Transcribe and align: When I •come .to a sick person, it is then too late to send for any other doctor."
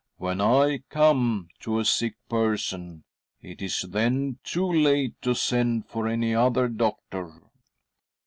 When 0.17 0.41
I 0.41 0.79
•come 0.89 1.49
.to 1.59 1.77
a 1.77 1.85
sick 1.85 2.15
person, 2.27 3.03
it 3.39 3.61
is 3.61 3.83
then 3.87 4.39
too 4.43 4.65
late 4.65 5.13
to 5.21 5.35
send 5.35 5.85
for 5.85 6.07
any 6.07 6.33
other 6.33 6.67
doctor." 6.67 7.31